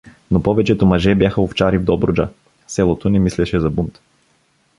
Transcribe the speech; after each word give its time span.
Но 0.31 0.43
повечето 0.43 0.85
мъже 0.85 1.15
бяха 1.15 1.41
овчари 1.41 1.77
в 1.77 1.83
Добруджа, 1.83 2.29
селото 2.67 3.09
не 3.09 3.19
мислеше 3.19 3.59
за 3.59 3.69
бунт. 3.69 4.01